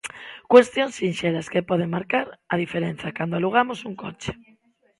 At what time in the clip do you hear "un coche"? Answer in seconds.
3.89-4.31